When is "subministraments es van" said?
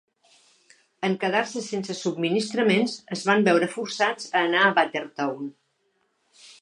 1.99-3.45